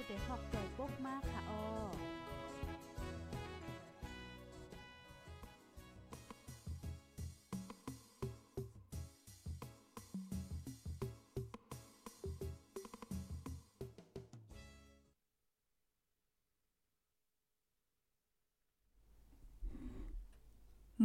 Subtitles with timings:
[0.00, 1.49] ผู้ใดฮอกใจปกมากค่ะ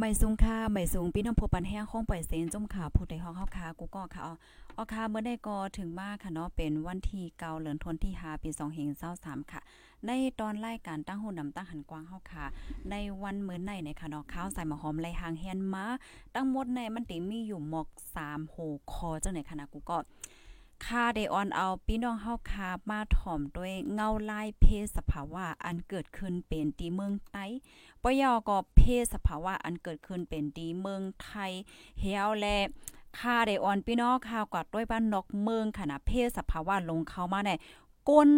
[0.00, 8.48] ไม่สูงค่าไม่สูงพี่น้องพบปันแห้งห้องปล่อยเซนจมข่าวผู้ใดห้องเฮาคากูก็ค่ะอ๋อค่ะเมื่อได้ก็ถึงมาค่ะเนาะเป็นวันที่เกาเหลือนทนที่5ปี
[9.00, 9.60] 2523ค่ะ
[10.06, 12.44] ในตอนรายการตั้งหูนนำตั้งหันกว้างเฮาค่ะ
[12.90, 15.86] ในวันเมื้อในในค่ะเนาะข้าวใส่หมอหอมไหลหางแฮนมา
[16.34, 17.88] ตั้งหมดในมันติมีอยู่หมอก
[18.20, 18.56] 3โห
[18.92, 19.96] คอเจังไหนค่ะนะกูก็
[20.84, 27.44] คาเดออนเอาพี่น้องเฮาคามาถ่อมด้วยเงาลายเพศสภาวะอันเกิดขึ้นเป็นที่เมืองไต้
[28.02, 31.52] ปยอก็เพศสภาวะอันเกิดขึ้นเป็นที่เมืองไทย
[32.00, 32.56] เฮียวและ
[33.18, 37.50] คาเดออนพี่น้องข่าวกว่าด้วยบ้านนอกเมืองค่ะนะเพศสภาวะลงเข้ามาใน
[38.08, 38.30] ก้น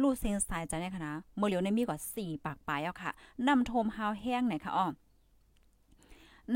[0.00, 3.10] ลู่เซนสายจเนี่ยค่ะนะเมื่อเหลียวในมีกว่า4ปากปลายเอาค่ะ
[3.48, 4.86] นำโทมฮาวแห้งไหนค่ะอ้อ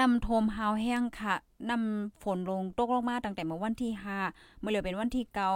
[0.00, 1.34] นำโทมฮาวแห้งค่ะ
[1.70, 3.92] นำฝนลงตกลงมาตั้งแต่เมื่อวันที่
[4.26, 5.50] 5เมื่อเหลียวเป็นวันที่เกา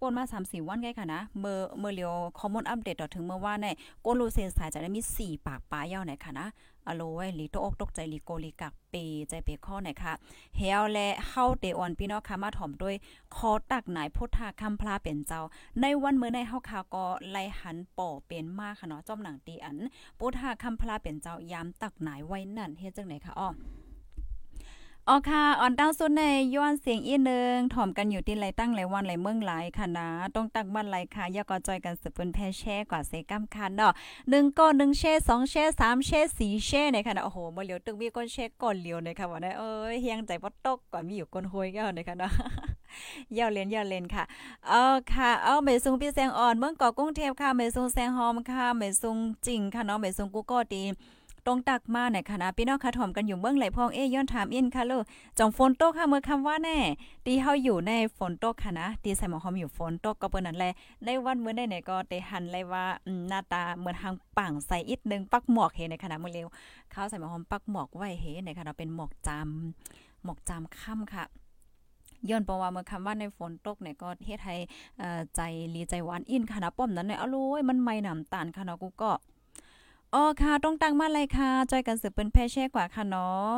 [0.00, 3.66] ปนมา3 4วันไงค่ะนะ เมื่อเมื่อเลียวคอมมอนอัปเดตต่อถึงเมื่อว่าใน
[4.04, 6.46] ก้นรูเซนสายจะได้มี4ปากปลายยาวไหนค่ะนะ
[6.88, 8.94] อโลไว้ลีโตอกตกใจลีโกลีกักเป
[9.28, 10.12] ใจเปข้อไหนค่ะ
[10.56, 12.94] เฮลและเฮาเตออนพี่น้องค่ะมาถ่อมด้วย
[13.36, 15.40] คอตักไหนพุทธาคำพลาเป็นเจ้า
[15.80, 19.76] ในวันเมื่อในเฮาค่ะก็ไลหันป่อเป็นมากค่ะเนาะจอมหนังตีอัน
[20.18, 23.50] พุทธาคำพลาเป็นเจ้ายามตักไหนไว้นั่นเฮ็ดจังไหนคะอ้อ
[25.10, 26.22] อ๋อค่ะอ่อนตั้งสุดใน
[26.54, 33.92] ย้อนเสียงอีนึงถ่อมกันอยู่ที่ไรตั้งไรวันไรเมืองหลายค่ะนะต้องตักบ้านไรค่ะยากอจอยกันสืบเป็นแพ่แช่กว่าเซกัมคันเนาะ
[34.30, 42.32] หนึ่งก้อนหนึ่งแช่สองแช่สามแช่สี่แช่ในค่ะนะโอ้โหมาเหลียวตึกมีก้นแช่ก่อนเหลียวในค่ะว่าได้เอ้ยเฮียงใจปตกก่อนมีอยู่ก้นโหยก็ในค่ะเนาะ
[43.38, 44.24] ยาวเลนยาวเลนค่ะ
[44.68, 50.84] เออค่ะ เอาเมซุงพี่แซงอ่อน เมืองเกาะกรุงเทพค่ะเมซุงแซงหอมค่ะเมซุงจริงค่ะเนาะเมซุงกูก็ดี
[51.46, 55.02] ตรงตักมาในคณะพี่น้องค่ะถ่อมกันอยู่เมืองไหลพองเอ้ย้อนถามอินค่ะลูก
[55.38, 56.78] จองฝนตกค่ะเมื่อคำว่าแน่
[57.26, 60.72] ตีเฮาอยู่ในฝนตกค่ะนะตีใส่หมอหอมอยู่ฝนตกก็เปิ้นนั่นแหละ
[61.04, 62.84] ในวันมื้อได้เนี่ยก็เตหันเลยว่า
[63.28, 66.46] หน้าตาเหมือนทางปังใส่อีกนึงปักหมอกเฮในคณะมื้อเร็ว
[66.94, 71.24] ข้าใส่หมอหอมปักหมอกไว้เฮในคณะเป็นหมอกจำหมอกจำค่ำค่ะ
[72.28, 74.56] ย้อนเพระว่าเมื่อคำว่าในฝนตกเนี่ยก็เฮ็ดให้
[75.36, 75.40] ใจ
[75.74, 79.10] ลีใจหวานอินค่ะนะป้อมนั้นเนี่ยอร่อยมันไม่น้ำตาลค่ะนะกูก็
[80.14, 83.52] อ๋อค่ะต้องตั้งมาเลยค่ะจอยกันสืบเป็นแพ่แช่กว่าค่ะเนาะ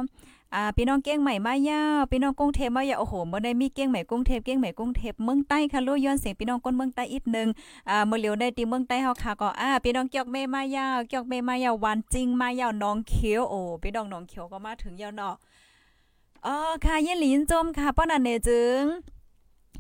[0.55, 7.49] อ่าพี่น้องเก้งใหม่มายาพี่น้องกรุงเทพมาย่าโอ้โหบ่อได้มีเก้งใหม่กรุงเทพเก้งใหม่กรุงเทพเมืองใต้ค่ะรู้ย้อนเสียงพี่น้องคนเมืองใต้อีกนึง
[7.89, 15.34] อ่าเมื่อเหลียวได้ที่เมืองใต้เฮาค่ะก็อ่าพี่น้องเกียกเมมายาวเกียกเมมายาววันจริงมายาวน้องเขียวโอ้พี่น้องน้องเขียวก็มาถึงยาวเนาะ
[16.47, 18.83] อ๋อค่ะเย็นหลินจมค่ะป้อนันเนจึง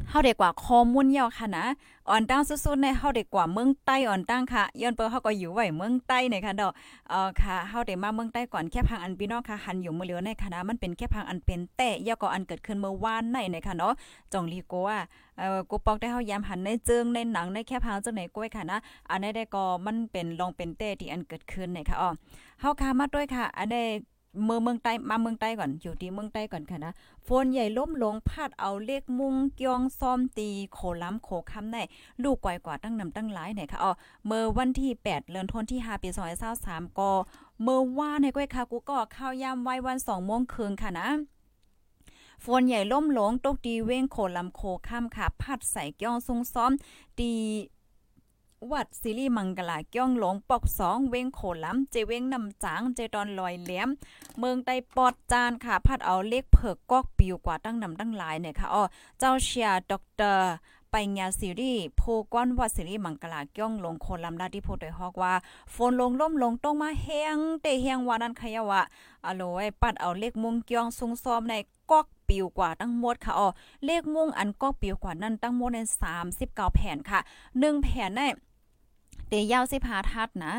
[0.08, 1.64] เฮาได้กว่าข้อมูลยาวค่ะนะ
[2.08, 6.72] อ่อนตั้งสุดๆในเฮาได้กว่าเมืองใต้อ่อนตั้งค่ะย้อนเปิ้เฮาก็อยู่ไว้เมืองใต้เนี่ยค่ะดอก
[7.08, 13.92] เอ่อค่ะเฮาได้มาเมืองใต้ก่อนแค่พังอันพี่น้องค่ะหันอยู่มื้อเหลือในคณะมันเป็นแค่พังอันเป็นแต่ยาก็อันเกิดขึ้นเมื่อวานในเนี่ยค่ะเนาะ
[14.32, 15.00] จองลีโกอะ
[15.38, 18.78] เอ่อกูปอกได้เฮายามหันในเจิงในหนังในแค่พังจังไหนก้อยค่ะนะ
[19.10, 22.10] อันนี้ได้ก็มันเป็นลองเป็นแต่ที่อันเกิดขึ้นเนี่ยค่ะอ๋อ
[22.60, 23.84] เฮาค่ะมาด้วยค่ะอันนี้
[24.44, 26.92] เมืองเมืองใต้มาเมืองใต้ก่อนอยู่ที่เมืองใต้ก่อนค่ะนะ
[27.26, 31.78] ฝนใหญ่ล้มลงพาดเอาเลขมุงเกียงซ้อมตีโขล้ำโขคำใน
[32.22, 33.92] ลูกก่อยกว่าตั้งนำตั้งหลายไหนค่ะอ๋อ
[34.26, 36.08] เมื่อวันที่ 8เดือนธันวาคมที่5ปี
[36.54, 37.10] 2023ก็
[37.62, 41.08] เมื่อว่าในก้อยค่ะกูก็เข้ายามไว้วัน2โมงครึ่งค่ะนะ
[42.44, 46.72] ฝนใหญ่ล่มหลงตกดีเว้งโขลำโคข้ามค่ะ พัดใส่เกี้ยงซุงซ้อม
[47.18, 47.30] ตี
[48.72, 53.88] วัดซิริมังกลาเกี้ยงหลงปอกสองเว้งโขล้ำเจเว้งนำจางเจตอนลอยแหลม
[54.38, 58.82] เมืองไต้ปอดจานค่ะ พัดเอาเล็กเผิกกอกปิวกว่าตั้งนำตั้งหลายเนี่ยค่ะอ๋อ
[59.18, 60.48] เจ้าเชียดอกเตอร์
[60.90, 65.32] ไปงานซีรีส์โพก้อนวัดซีรีส์มังกลาเกี้ยงลงโคนลำดาที่โพดยฮอกว่า
[65.74, 68.82] ฝนลงล่มลงต้องมาแห้งเตแห้งวานันขยาวะ
[69.26, 71.54] อโลไว้ปัดเอาเล็กมุงเกี้ยงซุงซ้อมใน
[71.90, 73.48] กอกปิวกว่าตั้งหมดค่ะอ๋อ
[73.86, 75.78] เลขมุ่งอันก็ปิวกว่านั้นตั้งหมดใน
[76.26, 77.20] 39แผ่นค่ะ
[77.50, 78.26] 1แผ่นได้
[79.30, 80.54] เตยาวสิพาทัดนะ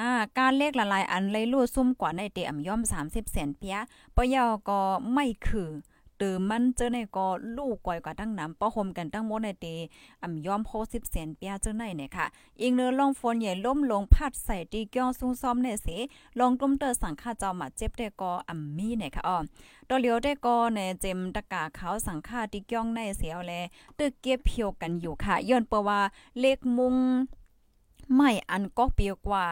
[0.00, 3.76] อ่าการเลขละลายอันเลยลู่ซุ่มกว่าในเตอ่ำย่อม 30เซนเปีย
[4.16, 4.80] ปะยาวก็
[5.12, 5.70] ไม่คือ
[6.18, 9.66] เติมมันเจอในก็ลูกก่อยกว่าตั้งน้ำป้อหมกันตั้งโมในเต
[10.22, 12.26] อ่ำย้อมโพสิบเซนเปียเจอในเนี่ยค่ะ
[12.60, 15.96] อีกเนื้อลองฝนใหญ่ล้มลงพัดใส่ตีเกี้ยวซุ่งซ้อมเนี่ยสิ
[16.38, 19.36] ลองกลุ่มเตอสังฆาเจ้ามาเจ็บได้ก็อ่ำมีเนี่ยค่ะอ๋อ
[19.88, 23.52] ตัวเลียวได้ก็ในเจมตะกาเขาสังฆาตีเกี้ยงในเสียวแล
[23.98, 26.00] ตึกเก็บเพียวกันอยู่ค่ะย้อนเปว่า
[26.40, 26.96] เลขมุง
[28.14, 29.46] ไม่อันก็เปียวกว่า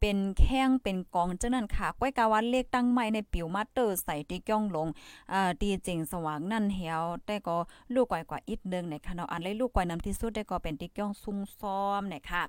[0.00, 4.88] เป็นแข้งเป็นกองจังนั้นค่ะก้อยกาวันเลขตั้งใหม่ในปิวมาเตอร์ใส่ที่ก้องลง
[5.32, 7.56] อ่าตีจริงสว่างนั่นเหี่ยวแต่ก็
[7.94, 12.42] ลูกก้อยกว่าอีกนึงในค่ะเนาะอันเลยลูกก้อยนำที่สุดได้ก็เป็นที่ก้องซุงซ้อมเนี่ยค่ะ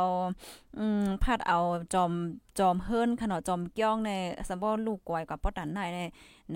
[0.78, 1.58] อืมพัดเอา
[1.94, 2.12] จอม
[2.58, 4.10] จอมเฮิรนขนาดจอมเกี้ยงใน
[4.48, 5.98] สมบูรลูกกวยกับปอดันได้ใน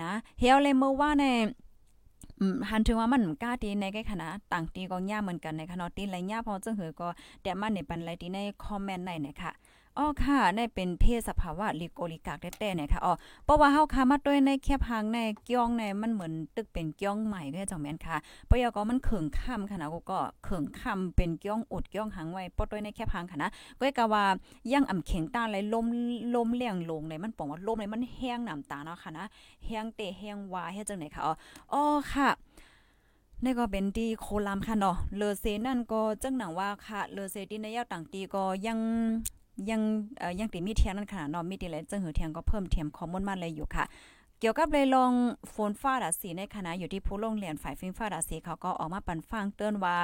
[0.01, 1.25] นะเฮียวเลยเมื่อว่าใน
[2.39, 7.07] อืมหันถึงว่ามันกล้าตีในใกล้คณะต่างตีก็ย่าเหมือนกันในคณะตีไรย่าพอจึงเหือก็
[7.43, 9.51] แต่มันในปันไรตีในคอมเมนต์ในนะคะ
[9.99, 13.13] อ๋อค่ะในเป็นเพศสภาวะลิโกลิกากแต่ๆนะคะอ๋อ
[13.45, 18.17] เพราะว่าเฮาค่ะมาด้วยในแคบหางในเกี้ยงในมันเหมือนตึกเป็นเกี้ยงใหม่ด้วยจังแม่นค่ะ
[18.49, 23.49] ปยก็มันเขิงค่ำค่ะนะก็เขิงค่ำเป็นเกี้ยงอดเกี้ยงหางไว้ปอด้วยในแคบหางค่ะนะ
[23.79, 24.23] ก็กะว่า
[24.71, 25.85] ยังอ่ำเข็งตาไหลลม
[26.35, 29.25] ลมเลี่ยงลงในมันปองว่าลมในมันแห้งน้ำตาเนาะค่ะนะ
[29.65, 31.33] แห้งเตะแห้งวาเฮ็ดจังได๋ค่ะอ๋อ
[31.73, 31.81] อ๋อ
[32.13, 32.29] ค่ะ
[33.43, 38.79] นี่ก็เป็นที่โคลามค่ะเนาะเลอเซนั่นก็จังหนังว่าค่ะเลอเซที่ในยาวต่างตีก็ยัง
[39.69, 39.81] ยัง
[40.39, 43.85] ยังติมีเทียงนั่นค่ะเนาะมีติเลยจังหือเทียงก็เพิ่มเทียมข้อมูลมาเลยอยู่ค่ะ
[44.39, 45.11] เกี่ยวกับเลยลอง
[45.49, 49.95] โฟนฟ้าดาสีในคณะอยู่ที่ผู้ลงเรียนฝ่ายฟิล์มฟ้าดาสีเขาก็ออกมาปันฟังเตือนว่า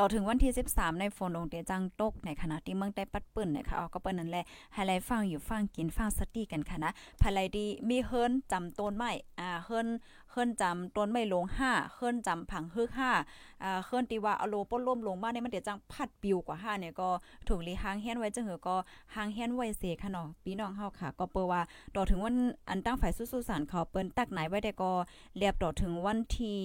[0.00, 4.44] ต่อถึงวันที่ 13 ในโฟนลงเตจังตก ในขณะที่เมืองได้ปัดปืนนะคะเอาก็เปิ้นนั่นแหละ
[4.74, 6.90] ไฮไลท์ฟังอยู่ฟังกินฟังสตีกันค่ะนะ
[7.20, 9.10] ภายไลดีมีเฮิรนจำต้นไม้
[9.40, 9.88] อ่าเฮิรน
[10.30, 17.08] เฮิรนจำต้นไม้ลง5เฮิรนจำผังฮึก5อ่าเฮิรนตีว่าอโลป้นล่มลงมาเนี่ยมันเดี๋ยจังพัดปิวกว่า5เนี่ยก็
[17.48, 18.76] ถูกลีหางเฮียนไว้จังหือก็
[19.14, 21.62] หางเฮียนไว้เสค่ะเนาะพี่น้องเฮาค่ะ ก็เปิ้ว่า
[21.94, 22.36] ต่อถึงวัน
[22.68, 24.90] อันตั้งฝ่ายสู้ๆสารเขาเปิ้นตักไหนไว้ได้ก็
[25.36, 26.60] เรียบต่อถึงวันที่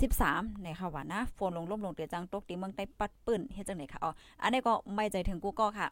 [0.00, 4.12] 13ในค่ะว่านะฝนลงล่มลงเตียจังตกตีเมืองใต้ปัดปื้นเฮ็ดจังได๋ค่ะอ๋อ
[4.42, 5.88] อันนี้ก็ไม่ใจถึงกูก็ค่ะ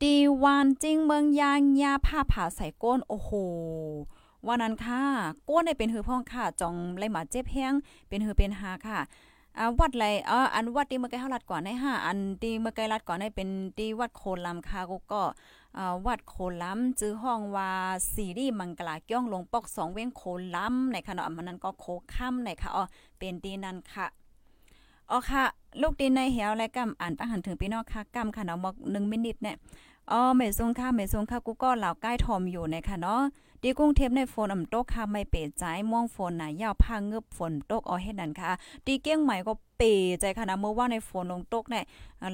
[0.00, 3.30] ตีวานจริงเมืองยางยาผ้าผ่าใส่ก้นโอ้โห
[4.46, 5.02] วันนั้นค่ะ
[5.48, 7.72] ก้นได้เป็นหือพ่องค่ะจองไหลหมาเจ็บแห้ง
[8.08, 8.98] เป็นหือเป็นหาค่ะ
[9.58, 13.48] อ่าวัดไรอ๋ออันวัดที่เมื่อกี้เฮาลัดก่อนในห้าอันที่เมื่อกี้ลัดก่อนในเป็น
[13.78, 15.22] ที่วัดโคลำค่ะกูก็
[16.06, 17.70] วัดโคล้ำจื้อห้องว่า
[18.12, 20.22] ซีรีส์มังกลาเกี้ยงลงปอกสองเว้งโค
[20.54, 22.84] ล้ำในค่ะเนาะมันนั้นก็โคค่ำในค่ะอ๋อ
[23.18, 24.06] เป็นดีนั่นค่ะ
[25.10, 25.44] อ๋อค่ะ
[25.80, 29.56] ลูกดินในเหวและกำอ่านตั้งหันถึงพี่น้องค่ะกำค่ะเนาะบอก1มินิทเนี่ย
[30.10, 33.20] อ๋อเมซงค่ะเมซงค่ะกูก็เหล่าใกล้ทอมอยู่ในค่ะเนาะ
[33.64, 38.50] ดีกรุงเทพในฝนอ่ำตกค่ะไม่เปใจม่วงฝนหนายาวพาเงือบฝนตกเอาเฮ็ดนั่นค่ะ
[38.86, 39.82] ตีเกี้ยงใหม่ก็เป
[40.20, 41.84] ใจค่ะนะเมื่อว่าในฝนลงตกเนี่ย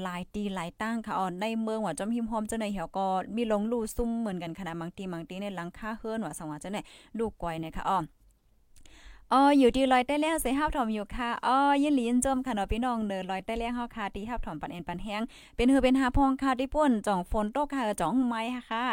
[0.04, 6.84] หลายตีหลายตั้งค่ะอ่อในเมืองว่าจอมหิมหอมเจ้าในเหี่ยวก็มีลงลู่ซุ่มเหมือนกันค่ะนะบางทีบางทีในหลังคาเฮือนว่าสังว่าเจ้าเนี่ย
[7.18, 7.98] ลูกกวยเนี่ยค่ะอ่อ
[9.32, 15.22] อ๋ออยู่ที่ลอยใต้เลี้ยงเสห้าถอมอยู่ค่ะอ๋อยินหลีนจมค่ะเนาะพี่น้องเด้อลอยใต้เลี้ยงเฮาค่ะที่ห้าถอมปันเอ็นปันแห้ง
[15.56, 18.84] เป็นหือเป็นหาพองค่ะที่ป่นจ่องฝนตกค่ะจ่องไม้ค่ะ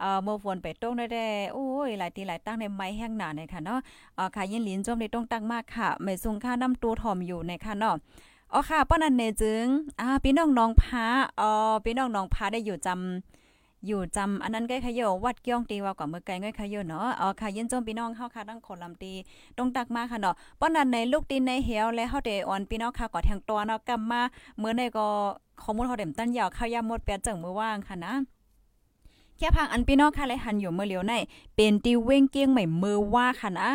[0.00, 3.78] เอ่อเมื่อฝนไปตกได้ได้โอ้ยหลายตีหลายตั้งในไม้แห้งหนาเนี่ยค่ะเนาะ
[4.18, 7.96] อ๋อค่ะยินหลีนจมได้ต้องตั้งมากค่ะไม่ซุงค่าน้ำตัวถอมอยู่ในค่ะเนาะ
[8.52, 9.66] อ๋อค่ะป้อนันเนจึง
[10.00, 11.06] อ่าพี่น้องน้องพา
[11.40, 11.50] อ๋อ
[11.84, 13.37] พี่น้องน้องพาได้อยู่จำ
[13.86, 19.12] อยู่จำอันนั้นใกล้ขยโยวัดเกี้ยงตีว่าก่อนเมื่อไกลง่ายขยโยเนาะอ๋อค่ะยินจมพี่น้องเฮาค่ะตั้งคนลำตี
[19.56, 24.22] ตรงตักมาค่ะเนาะป้อนนั้นในลูกดินในเหียวและเฮาได้อ่อนพี่น้องค่ะก่อแทงตัวเนาะกำมา
[24.58, 25.06] เมื่อในก็
[25.62, 28.14] ข้อมูลเฮาเต็มตั้นยาวข้าวยามหมดแปดจังมือว่างค่ะนะ
[29.36, 31.14] แค่พังอันพี่น้องค่ะเลยหันอยู่เมื่อเหลียวใน
[31.54, 33.68] เป็นติวเว้งเกี้ยงใหม่มือว่าค่ะนะ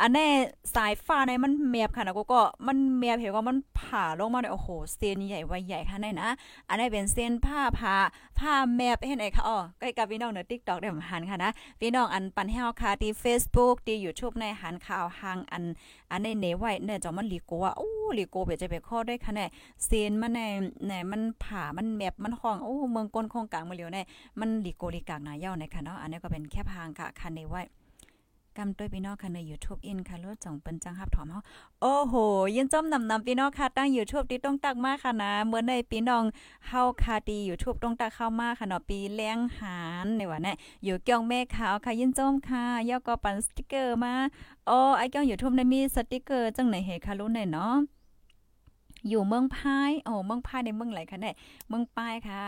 [0.00, 0.26] อันแน่
[0.74, 6.28] สายฟ้าในมันแมบค่ะนะกูก็มันแมบเห็นว่ามันผ่าลงมาเนี่ยโอ้โหเส้นใหญ่ไว้ใหญ่ค่ะในนะ
[6.68, 7.94] อันนี้เป็นเส้นผ้าผ้า
[8.38, 11.50] ผ้าแมบเห็นไหนค่ะอ๋อใกล้กับพี่น้องเนือะ TikTok ได้หันค่ะนะ
[11.80, 15.62] พี่น้องอันปันแห้วค่ะที่ Facebook ที่ YouTube ในหันข่าวหางอัน
[16.10, 19.46] อันในเนไว้เนี่ยจอมันลีโกว่าโอ้ลีโกเปจะไปข้อได้ค่ะแน่
[19.86, 20.40] เส้นมันใน
[20.86, 23.98] ไหนมันผ่ามันแมบมันห้องโอ้เมืองก้นโคงกลางมาเหลียวใน
[24.40, 27.62] มันลีโกลีกลากหนาเย้าในค่ะเนาะอันนี้ก็เป็นแค่พางค่ะคันในไว้
[28.58, 31.40] กำด้วยพี่น้องค่ะใน YouTube อินค่ะรถจ่องเปิ้นจังฮับถอมเฮา
[31.80, 32.14] โอ้โห
[32.56, 36.24] ยินจอมนำนำพี่น้องค่ะตั้ง YouTube ที่ต้องตักมากค่ะนะเมื่อในพี่น้อง
[36.68, 44.14] เฮาค่ะดี YouTube ต้องตักเข้ามาค่ะเนาะปีแรงหารในว่านี่อยู่เกี่ยวแม่ขาวค่ะยินจอมค่ะย่อก็ปันสติกเกอร์มา
[44.66, 47.74] โอ้ไอ้เกี่ยว YouTube ได้มีสติกเกอร์จังไหนเฮค่ะรู้ไหนเนาะ
[49.08, 51.34] อยู่เมืองพายโอ้เมืองพายในเมืองไหนคะเนี่ย
[51.68, 52.42] เมืองปายค่ะ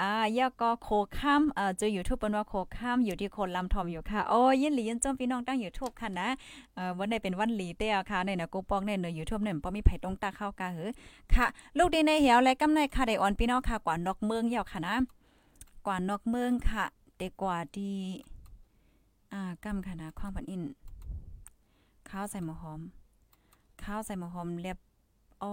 [0.00, 6.28] อ่ายาก็โคข้ามเอ่อจะอยู่ทุบปนว่าโคข้ามอยู่ที่โคนลำทอมอยู่ค่ะ โอ้ยินหลียินจมพี่น้องตั้งอยู่ทุบค่ะนะ
[6.74, 10.90] เอ่อวันนี้เป็นวันหลีเต้ค่ะในนะกูปองในเนอยู่ทุบเนี่ยบ่มีไผตรงตาเข้ากะหือ
[11.34, 11.46] ค่ะ
[11.78, 14.94] ลูกดีในเหี่ยวและกำในค่ะได้อ่อนพี่น้องค่ะกว่านอกเมืองยาวค่ะนะ
[15.86, 16.84] กว่านอกเมืองค่ะ
[17.18, 17.92] เด็กกว่าดี
[19.32, 20.62] อ่ากำค่ะนะข้องปันอิน
[22.10, 22.80] ข้าวใส่หมูหอม
[23.82, 24.78] ข้าวใส่หมูหอมเรียบ
[25.40, 25.52] โอ้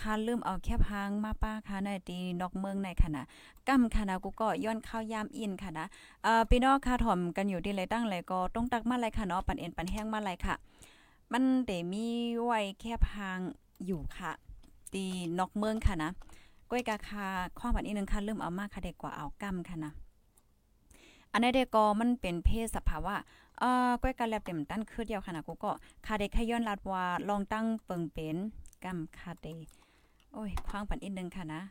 [0.00, 3.24] ค่าลืมเอาแคบหางมาป้าค่ะในตีนอกเมืองในค่ะนะ
[3.68, 5.86] กำค่ะนะกูก็ย้อนข้าวยามอินค่ะนะ
[6.22, 10.54] เอ่อพี่น้องค่ะถ่อมกันอยู่ที่ไรตั้งไรก็ต้องตักมาไรค่ะเนาะปันเอ็นปันแห้งมาไรค่ะ
[11.32, 12.08] มันเดมี
[12.44, 13.40] ไว้แคบหาง
[13.86, 14.32] อยู่ค่ะ
[14.92, 15.04] ตี
[15.38, 16.10] นอกเมืองค่ะนะ
[16.70, 17.26] ก้อยกาคา
[17.58, 19.92] ข้องปันอีนึงค่ะลืมเอามาค่ะเด็กกว่าเอากำค่ะนะ
[21.32, 23.14] อันนี้เด็กก็มันเป็นเพศสภาวะ
[23.58, 25.72] เอ่อก้อยกาแลบเต็มตั้นคือเดียวค่ะนะกูก็
[26.06, 28.36] คาเด็กขย้อนลัดว่าลองตั้งเปิงเป็น
[28.84, 29.48] กำคาเด
[30.34, 31.62] โอ้ยคว้างปันอีกนึงค่ะนะ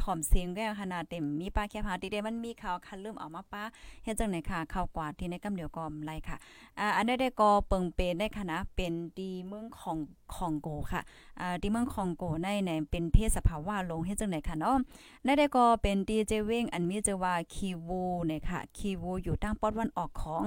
[0.00, 3.62] ถ่อมเสียงก็ขนาดเต็มมีป้าแค่พาติเดมันมีข่าวคันลืมเอามาป้า
[4.04, 6.36] เฮ็ดจังไหนค่ะข่าวกวาดที่ในกำเดียวกอมไรค่ะ
[6.78, 9.98] อ่าอันนี้ได้ก็เปิงเป็นได้ค่ะนะเป็นดีเมืองของ
[10.34, 11.00] คองโกค่ะ
[11.40, 14.76] อ่าดีเมืองคองโกในในเป็นเพศสภาวะลงเฮ็ดจังไหนค่ะเนาะ
[15.24, 20.44] ได้ได้ก็เป็นดีเจเวงอันมีจว่าคีวูเนี่ยค่ะคีวูอยู่ตั้งปอดวันออกของ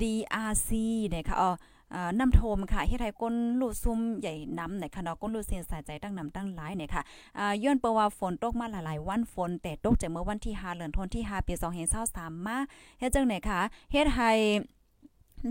[0.00, 0.68] DRC
[1.10, 1.50] เนี่ยค่ะอ๋อ
[1.96, 7.02] นำน้ำโทมค่ะเฮ็ดให้ก้นลูดซุ่มใหญ่น้ำในค่ะเนาะก้นลูดเสียนสายใจตั้งน้ำตั้งหลายเนี่ยค่ะ
[7.38, 11.54] อ่าย้อนเปว่าฝนตกมาหลายๆวันฝน แต่ตกจากเมื่อวันที่5เดือนธันวาคมปี
[12.00, 12.58] 2523มา
[12.98, 13.60] เฮ็ดจังไหนคะ
[13.92, 14.30] เฮ็ดให้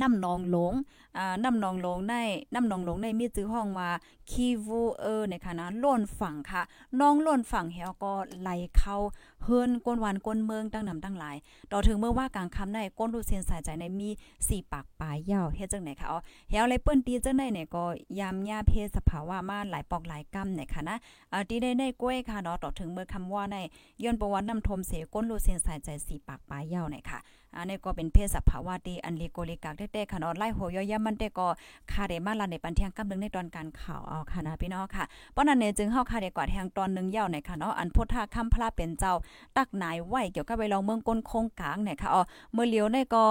[0.01, 0.73] น้ำนองหลง
[1.17, 2.15] อ่าน้ำนองหลงใน
[2.53, 3.89] น้ำนองหลงในมีชื่อห้องว่า
[4.29, 6.61] คีวูเออในค่ะนะล้นฝั่งค่ะ
[6.99, 8.95] น้องล้นฝั่งเฮาก็ไหลเข้า
[9.43, 11.35] เฮือนก้นวันก้นเมืองตั้งนำตั้งหลาย
[11.71, 14.09] ต่อถึงเมื่อว่ากลางค่ำในก้นรูเซียนสายใจในมี
[14.47, 16.19] สี่ปากปลายยาวเฮ็ดจังไหนคะอ๋อ
[16.49, 17.83] เฮาเลยเปิ้นตีจังได๋เนี่ยก็
[18.19, 20.97] ยามยาเพศสภาวะมาหลายปอกหลายกำเนี่ยค่ะนะ
[21.31, 23.57] อ่าตีได้ในกล้วยค่ะเนาะต่อถึงเมื่อคำว่าใน
[24.03, 27.19] ย้อนประวัติน้ำทมเสก้นรูเซียนสายใจสี่ปากปลายยาวเนี่ยค่ะ
[27.57, 31.47] อันนี้ก็เป็นเพศสภาวะที่อันลีโกลิกากเต้ๆค่ะเนาะไล่โหยย่ามันเต้ก็
[31.91, 39.13] คาเดมาลาในปันเทียงกำนึงในตอนการข่าวเอาค่ะนะพี่น้องค่ะเพราะนั้นเนี่ยจึงเฮาคาเดกว่าแทงตอนนึงยาวในค่ะเนาะอันพุทธาคำพระเป็นเจ้า
[39.57, 43.25] ตักนายไว้เกี่ยวกับไปลองเมืองก้นโคงกลางเนี่ยค่ะอ๋อเมื่อเลียวในก็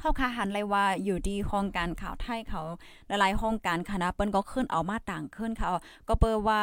[0.00, 2.62] เฮาคาหันเลยว่าอยู่ที่ห้องการข่าวไทยเขา
[3.06, 5.68] หลายๆห้องการคณะเปิ้นก็ขึ้นเอามาต่างขึ้นค่ะ
[6.08, 6.60] ก็เปิดว่า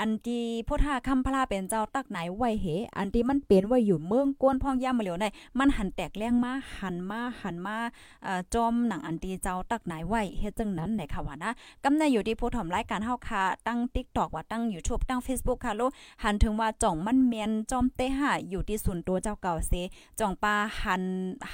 [0.00, 5.26] อันที่พุทธาคำพลาเป็นเจ้าตักไหนไว้เห อันที่มันเป็นไว้อยู่เมืองกวนพ่องย่ามาเหลียวใน
[5.58, 7.76] มันหันแตกแรงมาหันมาหันมา
[8.24, 11.50] เอ่อจอมหนังอันที่เจ้าตักไหนไว้เฮ็ดจังนั้นในค่ะว่านะ
[11.84, 15.82] กำในอยู่ที่ผู้ถ่อมรายการเฮาค่ะตั้ง TikTok ว่าตั้ง YouTube ตั้ง Facebook ค่ะโล
[16.24, 19.72] หันถึงว่าจ่องมันแม่นจอมเตหาอยู่ที่ศูนย์ตัวเจ้าเก่าเซ
[20.20, 21.02] จ่องปลาหัน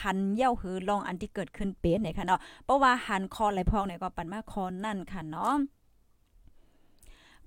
[0.00, 5.54] หันเย้าหือลองอันที่เกิดขึ้นเป็นในค่ะเนาะเพราะว่าหันคอไหลพองเนี่ยก็ปันมาคอนั่นค่ะเนาะ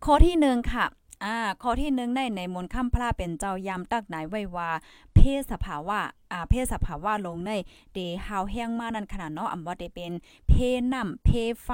[0.06, 0.86] ข้อที่หนึ่งค่ะ
[1.26, 4.70] อ่าข้อที่หนึ่งในในมนต์คำพระเป็นเจ้ายามตักไหนไว้ว่า
[5.18, 6.00] เพศสภาวะ
[6.34, 7.52] อ่าเพศสภาวะลงใน
[7.94, 10.12] เดฮาวแห้งมานั่นขนาดเนาะอำว่าได้เป็น
[10.50, 10.54] เพ
[10.94, 11.30] น้ำเพ
[11.64, 11.70] ไฟ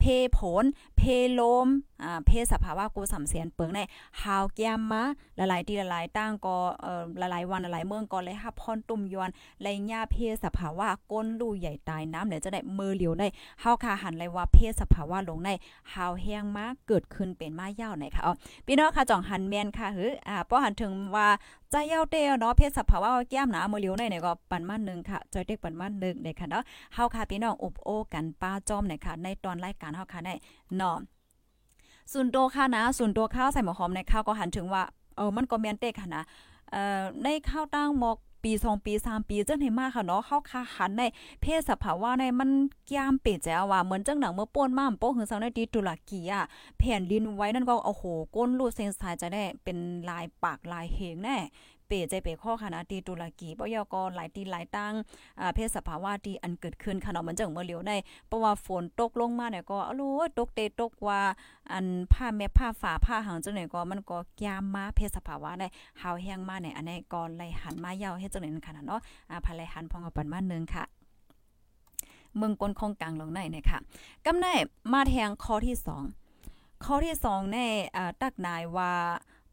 [0.00, 0.04] เพ
[0.36, 0.64] ผล
[0.96, 1.02] เพ
[1.38, 1.68] ลม
[2.02, 3.80] อ่าเพศสภาวะกูสำเสียนเปิงใน
[4.22, 5.02] ฮาวแก้มมา
[5.36, 9.30] หลายๆที่หลายๆตั้งก็เอ่อหลายๆวันหลายเมืองก็เลยฮับพรตุ่มยวน
[9.62, 13.26] ไลญ่าเพศสภาวะก้นลู่ใหญ่ตายน้ำเดี๋ยวจะได้มือเหลียวได้
[13.60, 15.50] เฮาคาหันเลยว่าเพศสภาวะลงใน
[15.92, 18.34] ฮาวแห้งมาเกิดขึ้นเป็นมายาวไหนค่ะอ๋อ
[18.66, 21.28] พี่น้องค่ะจ่องหันแมนค่ะหืออ่าป้อหันถึงว่า
[21.72, 26.62] ใจเย้าเต้เนาะเพศสภาวะแก้มหนามือเหลียวในเนี่ยก็ปันมานึงค่ะจอยเด็กปันมานึงเนี่ยค่ะเนาะ
[26.94, 30.34] เฮาค่ะพี่น้องอบโอกันป้าจอมเนี่ยค่ะในตอนรายการเฮาค่ะได้
[30.76, 30.96] เนาะ
[32.12, 34.82] ส่วนตัวค่ะนะส่วนตัวข้าวใส่หมอหอมในข้าวก็หันถึงว่า
[35.16, 36.22] เออมันก็เมียนเตะค่ะนะ
[36.70, 41.02] เอ่อในข้าวตั้งหมก ปีสองปีสามปีจังไหนมากค่ะเนาะเข้าคาหันใน
[41.42, 42.50] เพศสภาวะในมัน
[42.96, 46.44] ยามเปลี่ยนแจ้ว่าเหมือนจังหนังเมื่อป่นมาโป้งหือเซาในดีตุรกีอะ
[46.78, 48.04] แผ่นดินไว้นั่นก็โอ้โห
[48.34, 49.76] ก้นรูดเซนสายจะได้เป็น
[50.08, 51.38] ลายปากลายเหงแน่
[51.90, 54.94] เปใจเปข้อคณะตีตุลากีปยกหลายตีหลายตั้ง
[55.40, 61.20] อ่าเพศสภาวะที่อันเกิดขึ้นค่ะเนาะมันจังเมื่อเลียวได้เพราะว่าฝนตกลงมาเนี่ยก็อรู้ตกเตตกว่า
[61.72, 65.66] อันผ้าแม่ผ้าฝาผ้าหางจังไหนก็มันก็ยามมาเพศสภาวะได้
[66.00, 70.84] หาวแห้งมาเนี่ยอันนี้ก็ไหลหันมายาวเฮ็ดจังไหนขนาดเนาะอ่าภายไหลหันพองเอาปันมานึงค่ะ
[72.36, 73.78] เมืองกลคงกลางลงในเนี่ยค่ะ
[74.26, 74.46] กำใน
[74.92, 76.04] มาแทงข้อที่สอง
[76.84, 77.58] ข้อที่สองใน
[77.96, 78.92] อ่าตักนายว่า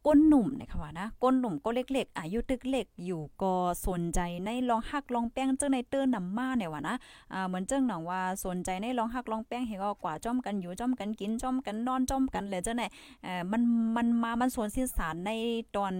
[0.08, 3.54] ก้นหนุ่มนะคะว่านะก้นหนุ่มก็เล็กๆอายุตึกเล็กอยู่ก็
[3.88, 6.96] สนใจในลองฮักลองแป้งเจ้าในเตื้อนำมาเนี่ยว่านะ
[7.34, 12.84] อ่าเหมือนเจ้าหนังว่าสนใจในลองฮักลองแป้งเห็นก็กว่าจ้อมกันอยู่จ้อมกันกินจ้อมกันนอนจ้อมกันเลยเจ้าไหน
[13.24, 13.62] เอ่อมัน
[13.96, 15.32] มันมามันสวนสินสารใน
[15.76, 15.94] ตอน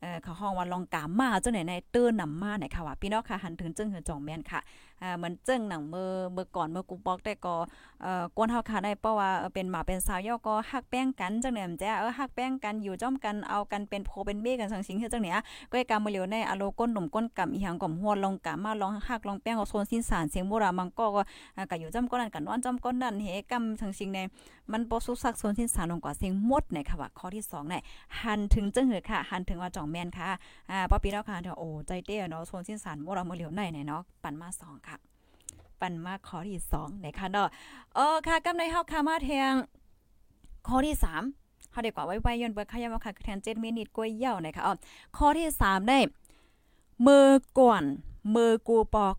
[0.00, 4.60] เอ่อเขาห้องว่าลองกามาเจังไหนในเตื้อนำมาเนี่ยค่ะว่าพี่น้องค่ะหันถึงจึงเหือจ่องแม่นค่ะ
[5.02, 7.54] อ่าเหมือนเจึงหนังเมื่อเมื่อก่อนเมื่อกูบอกได้ก็
[8.02, 15.38] เอ่อกวนเฮาค่ะได้เพราะว่าเป็นหมาเป็นสาวย่อก็ฮักแป้งกันจังเนี่ยจ้ะเออฮักแป้งกันอยู่จ้อมกันเอากันเป็นโพเป็นเบ้กันสังสิงเฮ็ดจังเนี่ย
[15.70, 21.22] ก็ให้กามเหลียวในอโลก้นหนุ่มก้นกำอีหยังก่อมหัวลองกามาลองฮักลองแป้งเอาโซนสิ้นสารเสียงโบราณมังก็ก็
[21.70, 24.18] ก็อยู่จ้ำก้นนั่นกันนอนจ้ำก้นนั่นเฮกำสังสิงใน
[24.72, 27.82] มันบ่สุสักโซนสิ้นสารลงกว่าเสียงหมดในค่ะว่าข้อที่2เนี่ย
[28.22, 30.28] หันถึงจังเหือค่ะหันถึงว่าจ่องแม่นค่ะ
[30.70, 34.89] อ่าป้อปีแล้วค่ะเดี๋ยวโอ้ใจเต้เนาะโซนสิ้นสารโบราณเหลียวในเนาะปั่นมา2ค่ะ
[35.80, 37.48] ปันมาข้อที่2นะคะเนาะ
[37.94, 39.52] เออค่ะกำในเฮาค่ะมาแทง
[40.68, 40.96] ข้อที่
[41.32, 44.74] 3เฮาได้กว่าไว้ไว้ย้อนเบิดค่ะยามค่ะแทน7มินิกวยเหี่ยวนะคะอ๋อ
[45.16, 45.98] ข้อที่ 3 ได้
[47.06, 47.84] มือก่อน
[48.34, 49.16] มือกูปอก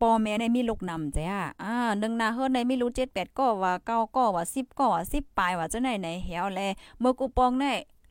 [0.00, 6.60] ปอแม่ในมีลูกนำจ้ะอ่านึงนาเฮิรในไม่รู้7 8ก็ว่า9ก็ว่า10ก็ว่า10ปลายว่าจังไหนไหนเหี่ยวแล
[7.02, 7.64] มือกูปองใน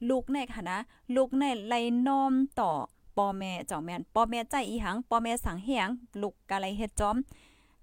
[0.09, 0.77] ลูกในค่ะนะ
[1.15, 2.71] ลูกในไล่น้อมต่อ
[3.17, 5.89] ปอแม่จ่องแม่นปอแม่ใจอีหังปอแม่สังเฮียง
[6.21, 7.15] ลูกกะไรเฮ็ดจอม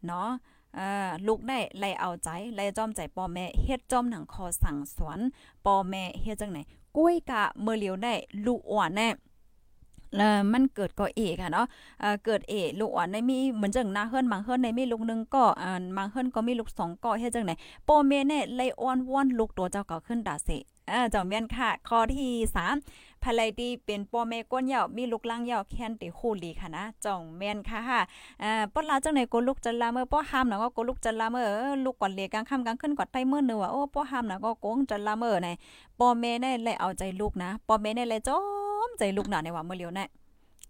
[0.07, 0.29] เนาะ
[1.27, 5.19] ลูกได้ไล่เอาใจไล่จอมใจพ่อแม่เฮ็ดจอมหนังคอสั่งสอน
[5.65, 6.59] พ่อแม่เฮ็ดจังไหน
[6.97, 8.15] กุ้ยกะเมื่อเลียวได้
[8.47, 9.09] ลูกอ่อนแน่
[10.17, 11.67] แล้วมันเกิดก็เอค่ะเนาะ
[12.25, 15.45] เกิดเอลูกอ่อนในมีเหมือนจังนาเฮิรนบางเฮิรนในมีลูกนึงก็
[15.97, 17.53] บางเฮิรนก็มีลูกสองก็เฮ็ดจังไหน
[17.89, 20.51] พ่อแม่แน่ไล่อ้อนวอนลูกตัวเจ้าก็ขึ้นดาเส
[20.91, 22.31] อ่าจอมแม่นค่ะ ข้อที่
[22.75, 28.01] 3 ภรรยที่เป็นพ่อแม่ก้นยาวมีลูกล่างยาวแค้นติคู่ลีค่ะนะจ่องแม่นค่ะค่ะ
[28.43, 31.45] อ่าป้อลาจังไหนก็ลูกจันลาเมื่อป้อห้ามหนะก็ก็ลูกจันลาเมื่อ
[31.85, 35.49] ลูกก่อนเลียกลางค่ำกลางขึ้นกอดไตเมื่อเนื้อโอ้ป้อห้ามหนะก็โกงจันลาเมื่อไหน
[35.99, 38.39] พ่อแม่ได้เลยเอาใจลูกนะพ่อแม่ได้เลยจอ
[38.89, 40.07] มใจลูกหน่ะในว่าเมื่อเลียวน่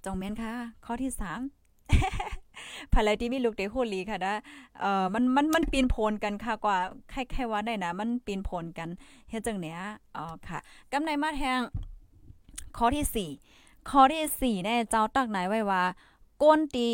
[0.04, 0.52] จ่องแม่นค่ะ
[0.85, 4.35] ข้อที่3ภรรยที่มีลูกเด็กโหลีค่ะนะ
[4.80, 6.78] เอ่อมันมันมันปีนโพนกันค่ะกว่า
[7.11, 8.88] ใครๆว่าได้นะ มันปีนโพนกัน
[9.30, 9.78] เฮ็ดจังเนี้ย
[10.16, 10.59] อ๋อค่ะ
[10.92, 11.61] กำในมาแทง
[12.76, 15.83] ข้อที่ 4 ข้อที่4เนี่ยเจ้าตักไหนไว้ว่า
[16.42, 16.88] ก้นตี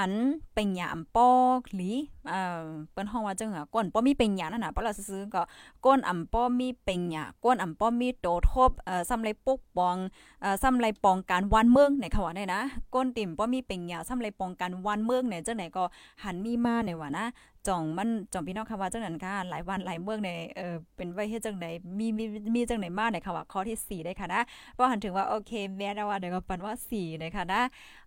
[0.00, 0.14] อัน
[0.54, 1.90] เป็นหยามปอกหลี
[2.28, 5.42] เอ่อเปิ้นฮ้องว่าจังหะก้นป้อมีเป็นหยานั่นน่ะปะล่ะซื่อก็
[5.84, 9.96] ก้นอำป้อมีเป็นหยาก้นอำป้อมีโตทบเอ่อซ้ำไรปกป้อง
[10.42, 12.60] เอ่อซ้ำไรป้องการวันเมืองในเขาว่าได้นะ
[12.94, 15.84] ก้นติ่มป้อมีเป็นหยาซ้ำไรป้องการวันเมืองเนี่ยจังไหนก็
[16.24, 17.26] หันมีมาในว่านะ
[17.66, 21.66] จ่องมันจ่องพี่น้องคำว่าจังนั้นค่ะหลายวันหลายเมืองในเออเป็นไว้เฮ็ดจังได
[21.98, 22.24] มีมี
[22.54, 24.40] มีจังไดมาในค่ะว่าข้อที่4ได้ค่ะนะ
[24.72, 27.62] เพราะหันถึงว่าโอเคแม่ว่าเดี๋ยวก็ปันว่า4เลยค่ะนะ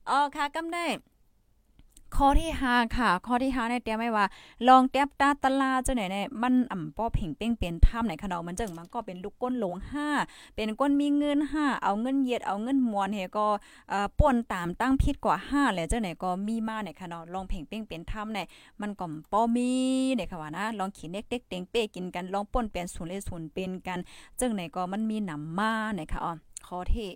[0.10, 0.86] อ๋อค่ะกำได้
[2.16, 4.26] ข้อที่5ค่ะ ข้อที่5เนี่ยเตรียมไว้ว่า
[4.68, 9.76] ลองแต๊บตาตลาเจังไหนเนี่ยมันอ่ำป้อเพ่งเป้งเปลี่ยนถ้ำไหนขนาดมันจังมันก็เป็นลูกก้นหลง
[10.16, 13.48] 5เป็นก้นมีเงิน5เอาเงินเย็ดเอาเงินมวนเฮก็
[13.90, 18.46] เอ่อป่นตามตั้งพิษกว่า5แหละจังไหนก็มีมาในขนาดลองเพ่งเป้งเปลี่ยนถ้ำเนี่ย
[18.82, 19.72] มันก็ป้อมี
[20.16, 24.00] เนี่ยค่ะว่านะลองขีเน็กเด็กเต็งเป้กินกันลองป่นเปลี่ยนศูนย์เลศูนย์เป็นกัน
[24.40, 26.34] จังไหนก็มันมีหนำมาเนี่ยค่ะอ๋อ
[26.68, 27.10] ข้อที่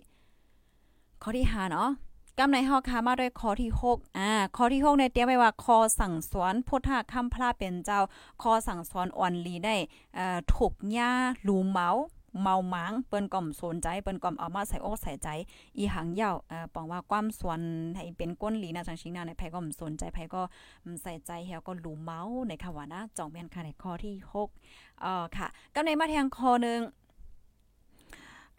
[1.22, 1.90] ข้อที่5เนาะ
[2.38, 8.00] กำในเฮาค่ะมาด้วยข้อที่6อ่าข้อที่6ในเตรียมไว้ว่าคอสั่งสอนพุทธคำพระเป็นเจ้า
[8.42, 9.76] คอสั่งสอนอ่อนลีได้
[10.14, 11.88] เอ่อถูกย่าหลูเมา
[12.42, 15.28] เมาหมางเปิ้นก่อมสนใจเปิ้นก่อมเอามาใส่อกใส่ใจ
[15.76, 17.60] อีหังยาวเอ่อปองว่าความสวน
[17.94, 20.42] ให้เป็นก้นหลีนะจังชิงนาในไผก็สนใจไผก็
[21.02, 26.80] ใส่ใจเฮาก็หลูเมาในค่ะว่านะจ่องแม่นค่ะในข้อที่6เอ่อค่ะกำในมาแทงข้อนึง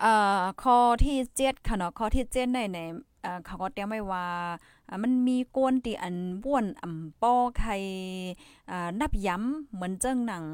[0.02, 2.80] เอ่อข้อที่7ค่ะเนาะข้อที่7ในใน
[3.46, 4.26] เขาก็เตรียมไว้ว่า
[5.04, 7.76] มันมีโกนตีอันบ้วนอ่ำป้อไข่
[9.00, 10.46] นับย้ำเหมือนเจ้งหนัง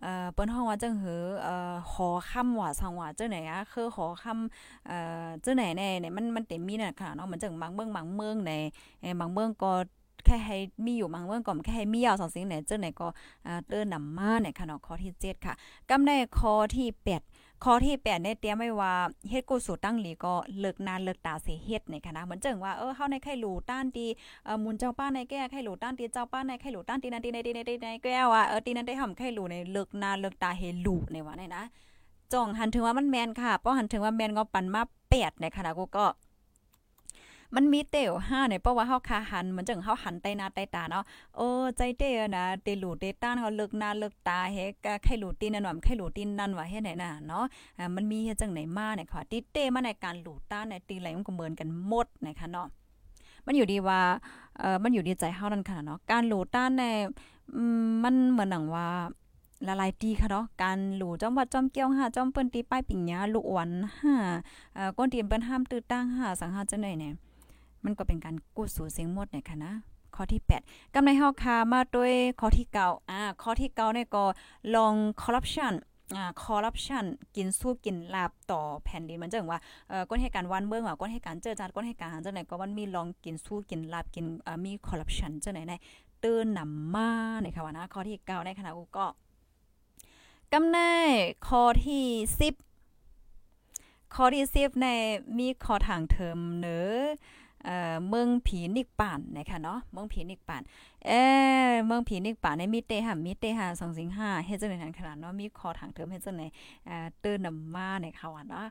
[0.00, 8.52] เอ่อเปิ้นฮ้องว่าจังหือเอ่อหอค่ำว่าสังว่าจังไหนอะคือหอค่ำเอ่อจังไหนแน่เนี่ยมันมันเต็มมีน่ะค่ะเนาะเหมือนจังบางเมืองบางเมืองใน
[9.20, 9.72] บางเมืองก็
[10.26, 13.06] แค่ให้มีอยู่บางเมืองก็แค่ให้มียาสองสิ่งไหนจังไหนก็
[13.46, 15.54] อ่าเติ้นนำมาเนี่ยค่ะเนาะข้อที่7ค่ะ
[15.90, 16.88] กำได้ข้อที่
[17.18, 17.31] 8
[17.64, 18.94] ข้อที่แปดเนี่ยเตรียมไว้ว่า
[19.30, 24.06] เฮ็ดกูสู่ตั้งหลีก็เลิกนานเลิกตาเสียเฮ็ดในคณะเหมือนเจิงว่าเออเฮาในไข่หลูต้านตี
[24.44, 31.62] เอ่อมุนเจ้าป้าในแก้ไข่หลูต้านตีเจ้าป้าในไข่หลูต้านตีนันตีในตีในตีในแก้วอะเออตีนันได้ห่ำไข่หลูในเลิกนานเลิกตาเฮหลูในว่าในนะ
[32.32, 36.06] จ่องหันถึงว่ามันแมนค่ะเพราะหันถึงว่าแมนก็ปันมา8ในคณะกูก็
[37.56, 41.04] มันมีเต๋วห้าเนี่ยเพราะว่าเฮาคาหันเหมือนจังเฮาหันใต้หน้าใต้ตาเนาะ
[41.36, 47.44] โอ้ใจเต๋อนะเตหลูเตต้านเฮาเลิกหน้าเลิกตาเฮกไข่หลูตีนนั่นว่าไข่หลูตีนนั่นว่าเฮ็ดไหนน่ะเนาะ
[47.78, 52.66] อ่ามันมีเฮ็ดจังไหนมาเนี่ยค่ะติเตมาในการหลูต้านในตีไหลมันก็เหมือนกันหมดนะคะเนาะ
[53.46, 54.00] มันอยู่ดีว่า
[54.58, 56.82] เอ่อมันอยู่ดีใจเฮานั่นค่ะเนาะการหลูต้านใน
[58.04, 58.88] มันเหมือนหนังว่า
[59.66, 63.68] ละลายตีค่ะเนาะการหลูจอมวัดจอมเกี้ยวหาจอมเปิ้นตีป้ายปิ่งยาลูกอวน
[64.00, 64.14] ห้า
[64.74, 67.14] เอ่อก้นตีนเปิ้นห้ามตื้อตั้งหาสังหาจังได๋เนี่ย
[67.84, 69.72] มันก็เป็นการกู้สู่เสียงหมดเนี่ยค่ะนะ
[70.16, 74.24] ข้อที่ 8กำในเฮาคามาด้วยข้อที่เก่าอ่าข้อที่เก่าเนี่ยก็
[74.74, 75.72] ลองคอร์รัปชัน
[76.16, 77.04] อ่าคอร์รัปชัน
[77.36, 85.74] กินสู้กินลาบต่อแผ่นดินมันจังว่าเอ่อก้นให้การวันเบิ่งว่าก้นให้การเจอจัดก้นให้การจังไหนก็มันมีลองกินสู้กินลาบกินอ่ามีคอร์รัปชันจังไหนใน
[86.20, 87.08] เตือนนำมา
[87.40, 89.06] ในค่ะว่านะข้อที่9ในคณะกูก็
[90.52, 90.78] กำใน
[91.46, 92.04] ข้อที่
[93.06, 94.86] 10ข้อที่10ใน
[95.38, 96.78] มีข้อทางเทอมเนอ
[97.64, 100.62] เอ่อเมืองผีนิกป่านนะคะเนาะเมืองผีนิกป่าน
[101.06, 101.12] เอ
[101.70, 106.46] อเมืองผีนิกป่านในมีเตหามีเตหา2สิงห้าเฮ็ดจังได๋ขนาดเนาะมีคอถังเทิมเฮ็ดจังได๋
[106.86, 108.66] เอ่อเตือนนำมาในเขาอะเนาะ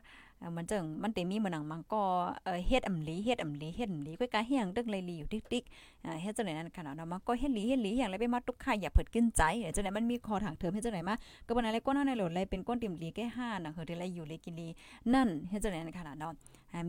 [0.56, 2.02] มันจังมันเตมีเหมือนหนังมังก็
[2.44, 9.42] เอ่อเฮ็ดอำลีเฮ็ดอำลีเฮ็ดอำลีก้อยกาเฮียงตึกเลยลีอยู่ติ๊กๆอ่าเฮ็ดจังได๋นั่นขนาดเนาะมันก็เฮ็ดลีเฮ็ดลีอย่างไรไปมาตุกค่ายอย่าเผิดกินใจ
[9.76, 11.14] จังได๋มันมีคอทางเทิมเฮ็ดจังได๋มา
[11.46, 14.68] ก็บ่นั้นเลก้นเฮาในโหลดเลยเป็นก้นติ่มลีแก้5น่ะเฮ็ดได้อยู่เลยกินลี
[15.12, 16.32] นั่นเฮ็ดจังได๋นั่นขนาดเนาะ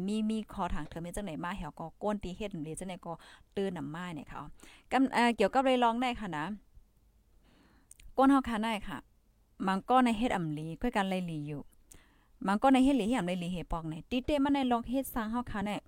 [0.08, 3.14] มีมีคอทางเทิมเฮ็ดจังได๋มาเหี่ยวก็ก้นตีเฮ็ดลีจังได๋ก็
[3.54, 4.40] เตือนนำมาเนี่ยค่ะ
[4.92, 6.46] กำเอ่อเกี่ยวกับเลยลองได้ค่ะนะ
[8.18, 8.98] ก้นเฮาค่ะได้ค่ะ
[9.68, 11.62] มันก็ในเฮ็ดอำลีก้อยกันเลยลีอยู่
[12.48, 15.82] มันก็ในเฮ็ดหลีเฮียมเลยหลีเฮปอกเนี่ยติเตมันในลองเฮ็ดสร้างเฮาค่ะเนี่ย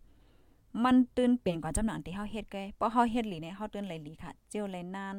[0.84, 5.16] มันตื่นเปลี่ยนกว่าจำนวนที่เฮาเฮ็ดไกเพราะเฮาเฮ็ดหลีเนี่ยเฮาตื่นเลยหลีค่ะ เจียวเลยนาน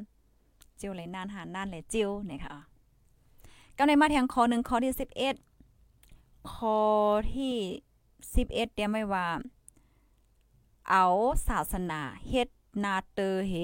[0.77, 2.55] เจียวเลยนานหานานเลยเจียวเนี่ยค่ะ
[3.77, 4.93] ก็ในมาแทงข้อ1ข้อที่
[5.73, 6.79] 11ข้อ
[7.35, 7.55] ที่
[8.15, 9.27] 11เตรียมไว้ว่า
[10.91, 11.05] เอา
[11.49, 12.49] ศาสนาเฮ็ด
[12.85, 13.55] นาเตอเฮ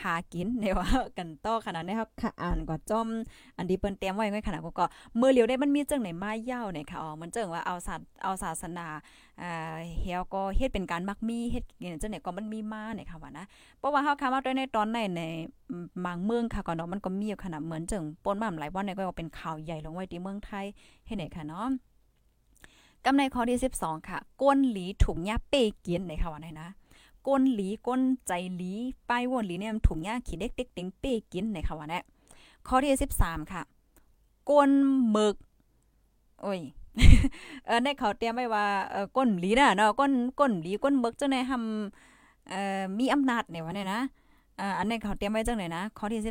[0.00, 3.08] หากินเนี่ยว่ากันต่อขนาดนี้ครับค่ะอ่านก็จอม
[3.56, 4.86] อันที่เปิ้นเตรียมไว้ไว้ขนาดก็
[5.20, 8.86] มือเหลียวได้มันมีจังไหนมาเย้าเนี่ยค่ะอ๋อมันจังว่าเอาศาสเอาศาสนา
[9.42, 13.44] อ่าเฮียก็เฮ็ดเป็นการมักมีเฮ็ดเนี่ยจังไหนก็มันมีมาเนี่ยค่ะว่านะ
[13.78, 15.22] เพราะว่าเฮาคำว่าด้วยในตอนในใน
[16.04, 20.64] บางเมืองค่ะก็เนาะมันก็มีอยู่ขนาดเหมือนจังปนมาหลายวันเนี่ยก็เป็นข่าวใหญ่ลงไว้ที่เมืองไทย
[21.06, 21.66] เฮ็ดไหนค่ะเนาะ
[23.04, 26.68] กำในข้อที่ 12 ค่ะก้นหลีถุงยาเป้เกียนในค่ะว่าไหนนะ
[27.28, 28.72] ก้นหลีก้นใจหลี
[29.08, 31.98] ป้ายวนหลีเนี่ยถุงยาขี้เด็กเต็กเต็งเป้กินในค่ะว่าแน่
[32.66, 33.62] ข้อที่13 ค่ะ
[34.50, 34.70] ก้น
[35.10, 35.36] หมึก
[36.42, 36.60] โอ้ย
[37.66, 44.00] เออในเขาเตรียมไว้ว่าเออก้นหลีน่ะเนาะก้นก้นหลีก้นหมึกจังได๋ทำเอ่อมีอำนาจเนี่ยว่าเนี่ยนะ
[44.60, 46.22] อ่าอันนี้เขาเตรียมไว้จังได๋นะข้อที่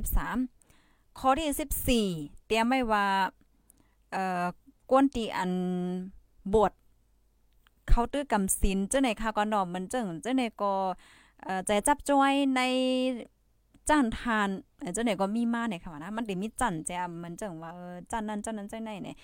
[0.56, 1.49] 13ข้อที่
[2.23, 3.06] 14เตรียมไว้ว่า
[4.12, 4.45] เอ่อ
[4.91, 5.51] ก้นตีอัน
[6.56, 6.73] บท
[7.91, 10.73] เขาตื้อกำสินเจ้าไหนค่ะก็นอมมันเจังเจ้าไหนก็
[11.65, 12.62] ใจจับจ้อยใน
[13.89, 14.49] จันทาน
[14.93, 16.91] เจ้าไหนก็มีมาเนี่ยค่ะนะมันได้มีจันแจ
[17.23, 19.15] มันเจังว่าเออจันนั้นจันนั้นใจไหนเนี่ย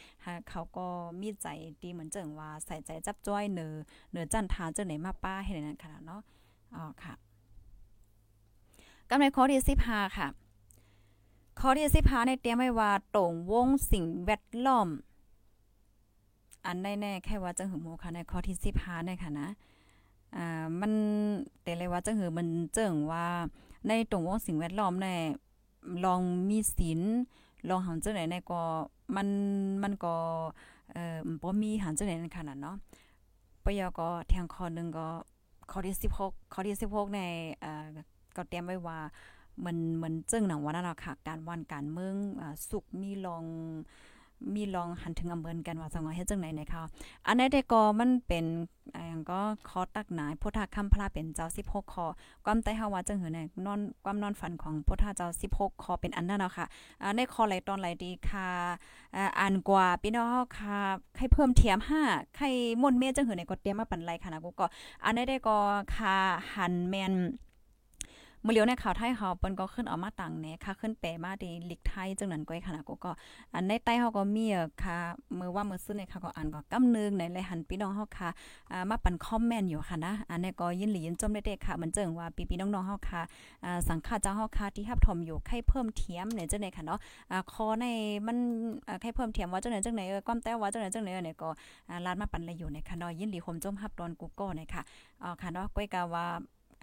[0.49, 0.85] เขาก็
[1.21, 1.47] มีใจ
[1.81, 3.73] ดีเหมือนเจังว่าใส่ใจจับจ้อยเนือ
[4.11, 6.21] เนือจันทานเจ้าไหนมาป้าให้นั่นค่ะเนาะ
[6.75, 7.13] อ๋อค่ะ
[9.09, 10.27] กำในข้อที่15ค่ะ
[11.59, 14.87] ข้อที่15ในเตรียมไว้ว่าตรงวงสิ่งแวดล้อม
[16.67, 19.49] อันแน่ๆแค่ว่าจังหือโมค่ะในข้อที่15เนี่ยค่ะนะ
[20.35, 20.91] อ่ามัน
[21.63, 23.25] แต่เลยว่าจังหือมันเจิงว่า
[23.87, 25.15] ในตรงวงสิ่งแวดล้อมแน่
[26.05, 27.01] ลองมีศีล
[27.69, 28.61] ลองหันเจังไหนในก็
[29.15, 29.27] มัน
[29.83, 30.15] มันก็
[30.91, 32.75] เอ่อบ่มีหันเจังไหนในขนาดเนาะ
[33.63, 35.07] ปยก็แทงข้อนึงก็
[35.71, 37.21] ข้อที่16ข้อที่16ใน
[37.61, 37.85] เอ่อ
[38.35, 38.99] ก็เตรียมไว้ว่า
[39.65, 43.45] มันมันเจิงหนังว่านั่นล่ะค่ะการวันการเมืองอสุขมีลอง
[44.55, 46.83] มีลองหันถึงอำเภอกันว่าสังว่าเฮ็ดจังไหนนะคะ
[47.27, 48.45] อันนี้แต่ก็มันเป็น
[49.07, 52.05] อย่างก็คอตักหนายพุทธคำพระเป็นเจ้า16คอ
[52.45, 56.65] ความใต้เฮาว่าจังหือในนอนความนอนฝันของพุทธเจ้า16คอเป็นอันนั้นเนาะค่ะ
[57.01, 58.49] อ่าในคอไหลตอนไหลดีค่ะ
[59.15, 60.79] อ่าอ่านกว่าพี่น้องเฮาค่ะ
[61.17, 62.49] ให้เพิ่มเทียม5ให้
[62.81, 64.65] มนเมจังหือในก็เตรียมมาปันไรค่ะนะกูก็
[65.03, 65.57] อันนี้ได้ก็
[65.95, 66.15] ค่ะ
[66.55, 67.13] หันแม่น
[68.47, 73.11] มื่อเลียวในข่าวไทยเฮาเปิ้นก็ขึ้นออกมาตังแน่ค่ะขึ้นแปลมาดีลิกไทยจังนั้นก้อยค่ะนะกูก็
[73.53, 74.45] อันในใต้เฮาก็มี
[74.83, 74.97] ค่ะ
[75.39, 78.29] มือว่ามือซื้อในค่ะก็อ่านก็กำนึงในเลยหันพี่น้องเฮาค่ะ
[78.71, 83.21] อ่ามาปันคอมเมนต์อยู่ค่ะนะอันนี้ก็ยินหลียินจมได้ๆค่ะมันเจิงว่าพี่ๆน้องๆเฮาค่ะ
[83.65, 86.99] อ่าสังฆาเจ้าเฮาค่ะที่รับถมอยู่ให้เพิ่มเทียมเนี่ยจังได๋ค่ะเนาะ
[87.31, 87.85] อ่าคอใน
[88.27, 88.37] มัน
[88.87, 91.49] อ่าให้เพิ่มเทียมว่าจังได๋จังได๋ความแต่ว่าจังได๋จังได๋เนี่ยก็
[91.89, 94.81] อ่าลาดมาปันเลยอยู่ในค่ะเนาะยินหลีคมจมรับตอนกูก็เนี่ยค่ะ
[95.23, 96.25] อ่าค่ะเนาะก้อยกาว่า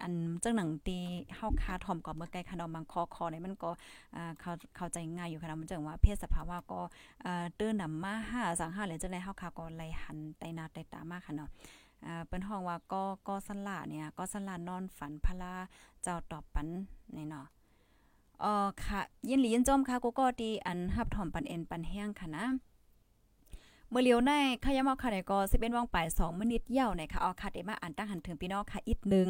[0.02, 0.12] อัน
[0.44, 0.98] จังหนังตี
[1.37, 3.70] เฮาคาถ่อมกับเมื่อไกลคะเนาะมังคอคอเนี่ยมันก็
[4.40, 6.80] เข้าเข้าใจง่ายอยู่ค่ะมันจังว่าเพศสภาวะก็
[7.24, 11.50] อ่าตื้อนำมา5สัง5เลยจังได๋เฮาคาก็ไล่หันไตนาไตตามากค่ะเนาะ
[12.28, 15.54] เป็นห้องว่าก็ก็สันลาเนี่ยก็สันลานอนฝันพลา
[16.02, 16.68] เจ้าตอบปัน
[17.16, 17.46] นี่เนาะ
[18.42, 18.54] อ๋อ
[18.85, 22.46] ค่ะ ยินหลียินจอมค่ะกูก็ดีอันฮับถ่อมปันเอ็นปันแห้งค่ะนะ
[23.90, 24.33] เมื่อเลียวใน
[24.64, 29.28] ขยามอค่ะได้ก็สิเป็นว่างปลาย2มินิตเย่าในค่ะออค่ะได้มาอ่านตั้งหันถึงพี่น้องค่ะอีกนึง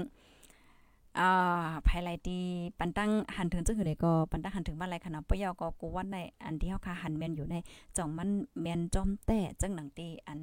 [1.18, 2.38] อ่าภายไลตี
[2.78, 7.56] ปันตั้งหันถึงจังคือได้ก็ปันตั้งหันถึงบ้านไรขนาดปยอก็กูว่าในอันที่เฮาค่ะหันแม่นอยู่ใน
[7.96, 10.40] จ่องมันแม่นจอมแต่จังหนังตีอัน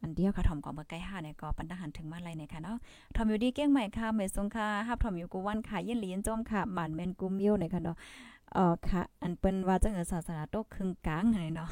[0.00, 2.76] อันเดียวค่ะถอมก็เมื่อใกล้5เนี่ยก็ปันทหารถึงมาไรเนี่ยค่ะเนาะ
[3.14, 7.96] ทอมอยู่ดีเก้งใหม่ค่ะเมสงค่ะฮับทอมอยู่กูวันค่ะยินหลีนจอมค่ะหมานแมนกุมเมียวเนี่ยค่ะเนาะ
[8.52, 11.70] เอ่อค่ะ อันเปิ้นว่าจังเออศาสนาโตครึ่งกลางให้เนาะ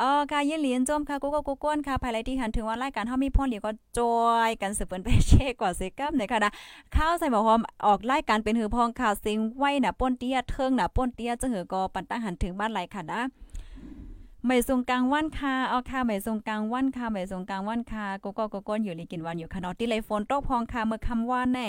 [0.00, 6.52] อ๋อค่ะยินเหรียญจมค่ะกูก็กูก้นค่ะภายไรที่หันถึงว่ารายการเฮามีพ่อเหลียวก็จอยกันสืบเปิ้นไปเช่กว่าเซกัมในค่ะนะ
[6.96, 13.20] ข้าวใส่หมอหอมออกรายการเป็นหือพองข่าวซิงไว้น่ะป้นเตี้ยเทิงน่ะป้นเตี้ยจังหือก็ปันตั้งหันถึงบ้านไรค่ะนะ
[14.46, 21.68] ไม่ทรงกลางวันค่ะเอาค่ะไม่ทรงกลางวันค่ะไม่ทรงกลางวันค่ะกูก็กูก้นอยู่ลีกินวันอยู่ค่ะเนาะที่ไรฝนตกพองค่ะเมื่อคำว่าแน่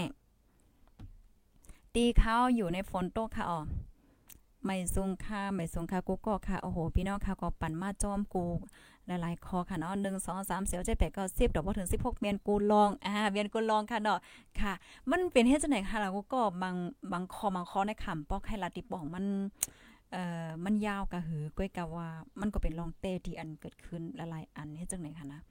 [1.95, 3.59] ตีเขาวอยู่ในฝนตกค่ะอ๋อ
[4.65, 8.45] ไม่สูงค่ะไม่สูงค่ะกูก็ค่ะโอ้โหพี่น้องค่ะก็ปั่นมาจอมกู
[9.07, 14.19] หลายๆคอค่ะเนาะหนึ่งสองสามเสียวเจ็ดแปดเก้าสิบดอกพอถึงสิบหกเมียนกูลองอ่าเมียนกูลองค่ะเนาะ
[14.59, 14.73] ค่ะ
[15.11, 16.75] มันเป็นเฮ็ดจังไหนค่ะเราก็บาง
[17.11, 19.25] บางคอบางคอในขำปอกให้ลาติปองมัน
[20.11, 22.07] เอ่อมันยาวกะหือก้อยกะว่า
[22.39, 25.41] มันก็เป็นลองเตที่อันเกิดขึ้นหลายๆอันเฮ็ดจังไหนค่ะนะ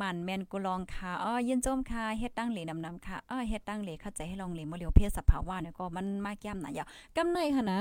[0.00, 7.80] มันแมนกูลองค่ะอ้อยินจมค่ะเฮ็ดตั้งเหลนำๆค่ะอ้อเฮ็ดตั้งเหลเข้าใจให้ลองเหลบ่เหลียวเพศสภาวะเนี่ยก็มันมากย่ำหน่ะยาวกำในค่ะนะ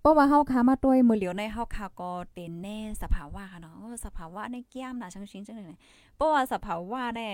[0.00, 5.76] เพราะว่าเฮาคามาต้วยมือเหลียวในเฮาคาก็เต็นแน่สภาวะค่ะเนาะสภาวะในแก้มน่ะชังชิงจังได๋
[6.16, 7.28] เพราะว่าสภาวะได้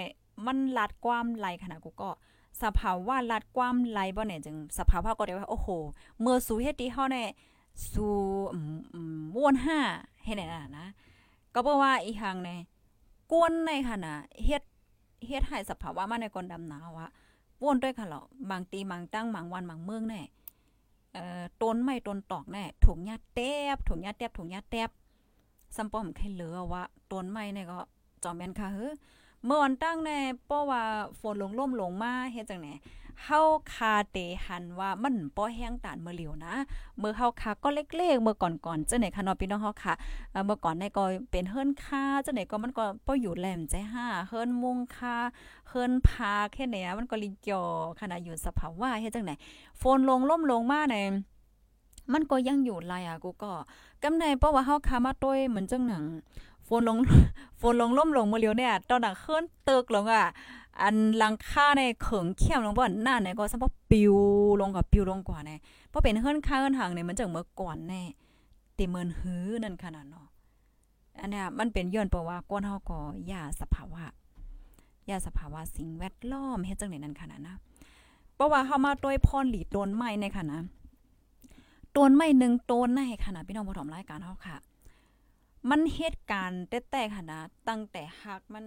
[0.47, 2.11] มันลัดความไหลขนาดกูก็
[2.63, 5.69] สภาวะลัดความไหลบ่เนี่ยจึงสภาวะก็ได้ว่าโอ้โห
[6.21, 7.29] เมื่อสู่เฮ็ดที่เฮาเนี่ย
[7.93, 8.15] สู่
[8.53, 8.59] อื
[9.19, 9.79] มม่วนห้า
[10.25, 10.47] เฮ็ดน่
[10.79, 10.87] นะ
[11.55, 12.59] ก็เพราะว่าอีหังเนี่ย
[13.33, 14.63] กวนในค่ะนะเฮ็ด
[15.27, 17.09] เฮ็ดให้สภาวะมาในกนดำหนาวะ
[17.65, 20.23] วนด้วยค่ะเหรอบางตีบางตั้งบางวันบางเมืองแน่
[21.13, 23.41] เอ่อต้นไม้ต้นตอกแน่ถุงหญ้าแต
[23.75, 24.91] บถุงหญ้าแตบถุงหญ้าแตบ
[25.77, 27.79] ซัมป้อมใครเหลือว่าต้นไม้เนี่ยก็
[28.23, 28.93] จอมแม่นค่ะเฮ้อ
[29.45, 30.83] เมื่อวันตั้งแน่เพราะว่า
[31.21, 32.69] ฝนลงล่มลงมาเฮ็ดจังไหน
[33.25, 33.41] เฮา
[33.73, 36.55] คาเตหันว่ามันป้อแห้งตานเมื่อเหลียวนะ
[36.99, 39.95] เมื่อเฮาคาก็เล็กๆ เมื่อก่อนๆเจังไหนค่ะเนาะพี่น้องเฮาค่ะ
[40.47, 45.17] เมื่อก่อนในก็เป็นเฮิรนคาเจังไหนก็มันก็ป้ออยู่แหลมใจห้าเฮิรนมุงคา
[45.69, 47.63] เฮิรนพาแค่ไหนมันก็ลิจอ
[48.01, 49.33] ขณะอยู่สภาวะเฮ็ดจังไหน
[49.81, 50.97] ฝนลงล่มลงมาใน
[52.13, 53.53] มันก็ยังอยู่ลายอะกูก็
[54.03, 56.05] กำในเพราะว่าเฮาคามาต้วยเหมือนจังหนัง
[56.69, 56.99] ฝนลง
[57.61, 60.25] ฝนลงล่มลงเมื่อเหลียวเนี่ยตอนหนั้นเฮิรนเตึกลงอะ
[60.83, 64.15] อันลังค่าในเขิงเข้มลงบ่หน้าเนี่ยก็ซัพปิว
[64.61, 65.57] ลงกับปิวลงกว่าแน่
[65.89, 68.03] เพราะเป็นเฮิรนค่าเฮิรนหางเนี่ยมันจังเมื่อก่อนแน่
[68.77, 70.29] ติเมินหื้อนั่นขนาดเนาะ
[71.21, 72.99] อันเนี้ยมันเป็นย้อนเพราะว่าก้นเฮาก็
[73.33, 74.05] ยาสภาวะ
[75.11, 77.57] ยาสภาวะสิ่งแวดล้อมเฮ็ดจังได๋นั่นขนาดนะ
[78.35, 80.57] เพราะว่าเฮามาด้วยพรหลีต้นไม้ในขณะ
[81.97, 84.57] ต้นไม้1ต้นในขณะพี่น้องผู้ชมรายการเฮาค่ะ
[85.71, 88.65] มันเหตุการณ์แต่ๆค่ะนะตั้งแต่หักมัน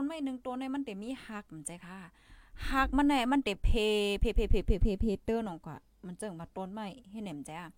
[0.00, 1.98] นไม้หนึ่งต้นในมันเตมีหักมันใจค่ะ
[2.70, 3.70] หักมันแน่มันเตเพ
[4.20, 5.76] เพเพเพเพเพเพเตอร์นองกว่า
[6.06, 7.70] มันเจึงมาต้นไม้ให้แหนมใจอะ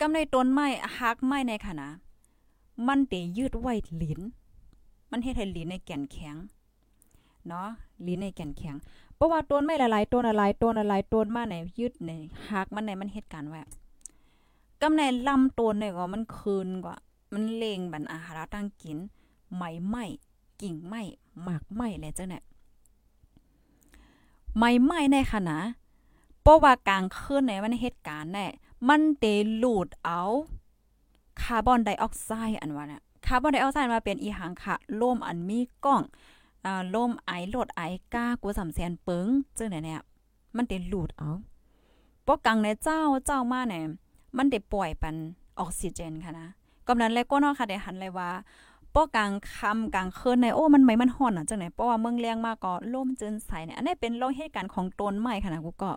[0.00, 0.66] กำในต้นไม้
[0.98, 1.90] หักไม้ในค่ะนะ
[2.88, 4.20] มันเตยืดไว้ลิ้น
[5.10, 6.36] มันเฮ็ดให้ลิ้นในแก่นแข็ง
[7.48, 7.68] เนาะ
[8.06, 8.76] ลิ้นในแก่นแข็ง
[9.14, 12.10] เพราะว่าต้นไม้หลายๆต้นหลายต้นหลายต้นมาในยืดใน
[12.50, 13.60] หักมันในมันเฮ็ดการไว้
[14.82, 16.96] กำในลำต้นเนี่ยก็มันคืนกว่า
[17.32, 18.98] มันเลงบันอาหารตั้งกิน
[19.54, 19.96] ไหมไหม
[20.60, 21.02] กิ่งไม้
[21.42, 22.44] หมากไม้แหละเจ้าเนี่ย
[24.56, 25.58] ไม้ไม้ในขณะ
[26.42, 28.46] เพราะว่ากลางคืนในมันเหตุการณ์แน่
[28.88, 29.24] มันเต
[29.62, 30.20] ลูดเอา
[31.42, 36.02] คาร์บอนไดออกไซด์อันว่าเนี่ยคาร์บอนไดออกไซด์มาเป็นอีหังค่ะลมอันมีกล้อง
[36.64, 37.82] อ่าลมไอโลดไอ
[38.14, 39.26] ก้ากูสำแสนเปิง
[39.58, 40.00] จังไหนเนี่ย
[40.56, 41.30] มันเตลูดเอา
[42.22, 43.84] เพราะกังในเจ้าเจ้ามาเนี่ย
[44.36, 45.14] มันได้ปล่อยปัน
[45.58, 46.48] ออกซิเจนค่ะนะ
[46.86, 48.30] กำนั้นแล้วก็เนาะค่ะได้หันเลยว่า
[48.94, 55.90] ป้อกลางค่ำกลางคืนในโอ้มันไหมมันฮ้อนอะจังไหนเพราะว่าเมืองแรงมากก็ล่มจืนใสเนี่ยอันนี้เป็นโลเหตุการณ์ของต้นไม้ค่ะนะกูก็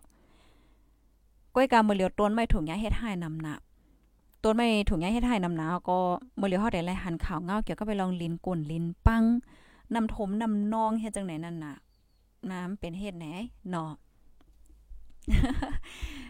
[1.56, 3.60] ก้อยกาเมื่อเหลียวต้นไม้ถุงยาเฮ็ดให้นำหนัก
[4.44, 5.98] ต้นไม้ถุงยาเฮ็ดให้นำหนาก็
[6.38, 9.24] เมื่อเหลียวเฮาได้ไล่หันข่าวเงาเกี่ยวก็ไปลองลินกุ่นลินปัง
[9.94, 11.76] นำถมนำนองเฮ็ดจังไหนนั่นน่ะ
[12.52, 13.26] น้ำเป็นเฮ็ดไหน
[13.70, 13.92] เนาะ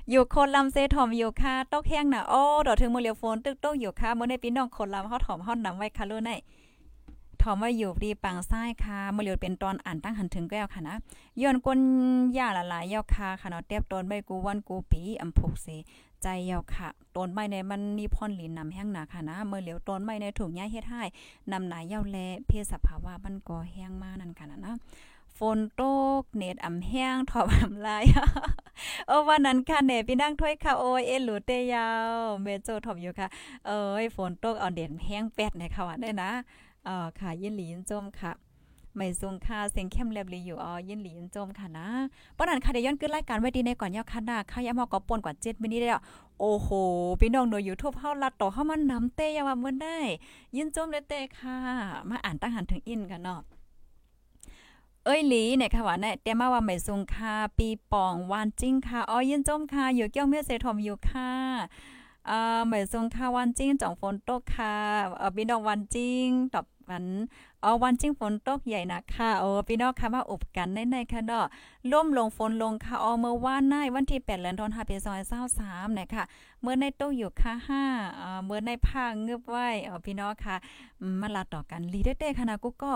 [0.09, 6.31] อยู่คนลำเซถอมอยู่ค่ะตกแห้งนะโอ้ดอถึงมือเลียวโฟนตึกตกอยู่ค่ะเมื่อในพี่น้องคนลำเขาถอมเฮานำไว้ค่ะลูกไหน
[7.41, 10.95] ถอมว่าอยู่ดีปังซ้ายค่ะเมื่อเลียวเป็นตอนอ่านตั้งหันถึงแก้วค่ะนะ
[11.41, 11.79] ย้อนกวน
[12.37, 15.67] ยาละลายยาวค่ะค่ะเนาะเตียบตนใบกูวันกูปีอำพุกเส
[16.21, 21.01] ใจยาวค่ะต้นไม้ในมันมีพรหลินนำแห้งหนาค่ะนะเมื่อเหลียวต้นไม้ในถุงหญ้าเฮ็ดให้
[21.51, 24.73] นำหนายยาวแลเพศสภาวะมันก็แห้งมากนั่นค่ะนะ
[25.43, 25.83] ฝนต
[26.21, 28.03] กเน็ตอ่ำแห้งถอบอ่ำลาย
[29.07, 33.27] โอ้วันนั้นค่ะเน็ตพี่นั่งถ้วยค่ะโอ้ยเอหลูเตยาวเมโจถอบอยู่ค่ะ
[33.67, 36.31] เอ้ยฝนตกเอาเด่นแห้งแปดในค่ะว่าได้นะ
[36.85, 38.31] เออค่ะยินหลีนจมค่ะ
[38.95, 41.87] ไม่สูงค่ะเสียงเข้มเรียบรีอยู่อ๋อยินหลีนจมค่ะนะ
[42.37, 46.01] ปนันค่ะเดี๋ยวย้อนขึ้นรายการไว้ดีในก่อนยาวค่ะนาค่ะยามอกก็ป่นกว่า7มินิได้แล้ว
[46.39, 46.69] โอ้โห
[47.19, 49.99] พี่น้องโดย YouTube เฮาลัดต่อเฮามันนำเตยาว่ามื้อได้
[50.55, 51.57] ยินจมเลยเตค่ะ
[52.09, 53.41] มาอ่านตั้งหันถึงอินกันเนาะ
[55.05, 61.31] เอ้ยหลีเนี่ยค่ะว่าเนี่ยแต่มาว่าไม่ซุงค่ะปีปองวานจิ้งค่ะอ๋อยยินจมค่ะอยู่เกี้ยวเมียเสทอมอยู่ค่ะ
[62.29, 64.75] อ่าไม่ซุงค่ะวันจิ้งจ่องฝนตกค่ะ
[65.17, 67.05] เออพี่น้องวันจิ้งตอบวัน
[67.63, 71.45] อ๋อวันจิ้งฝนตกใหญ่นะค่ะโอ้พี่น้องค่ะมาอบกันในในค่ะเนาะ
[71.91, 74.95] ล่มลงฝนลงค่ะอ๋อเมื่อวานในวันที่8เดือนธันวาคมปี
[75.45, 76.23] 2023เนี่ยค่ะ
[76.61, 77.53] เมื่อในโตอยู่ค่ะ
[77.87, 80.55] 5อ่าเมื่อในภาคเงือบไว้อ๋อพี่น้องค่ะ
[81.21, 82.93] มาลาต่อกันลีเด้ๆค่ะนะกูก็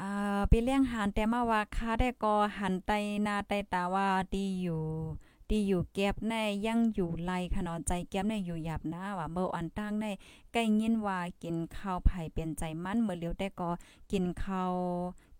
[0.00, 2.92] อ่าไปเลี้ยงหานแต่มาว่าค้าได้ก็หันไต
[3.26, 4.84] นาไตตาว่าดีอยู่
[5.50, 6.34] ดีอยู่แก็บใน
[6.66, 10.06] ยังอยู่ไลขนอนใจแก็บในอยู่หยับนะว่าเมื่ออันตั้งใน
[10.52, 13.70] ใกล้ยินว่ากินข้าวไผ่เป็นใจมันเมื่อเลียวได้ก็
[14.12, 14.74] กินข้าว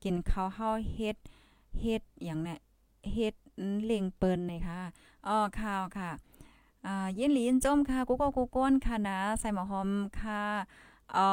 [0.04, 1.16] กินข้าวเฮาเฮ็ด
[1.80, 2.58] เฮ็ดอย่างเนี่ย
[3.12, 3.34] เฮ็ด
[3.84, 4.80] เล่งเปิ้นเลยค่ะ
[5.26, 6.10] อ้อข้าวค่ะ
[6.86, 9.88] อ่ายินหลีนจมค่ะกูก็กูก้นค่ะนะใส่หมอหอม
[10.20, 10.42] ค่ะ
[11.14, 11.30] อ๋อ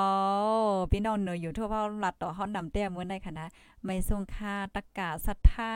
[0.92, 3.48] พี่น้องเนยอยู่ทั่วเว้าลัดต่อฮอดดำแต้มมื้อได้ค่ะ
[3.84, 5.74] ไม่ทรงค่าตะกะศรัทธา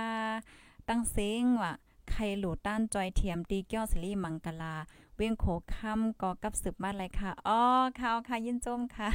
[0.88, 1.74] ตั้งเสียงว่า
[2.10, 4.76] ใครหลูต้านจอยเทียมตีเกี้ยวสิริมังกลา
[5.16, 7.60] เวียงโขค่ำก็กับสืบมาเลยค่ะอ๋อ
[8.00, 9.10] ข่าวค่ะยินจมค่ะ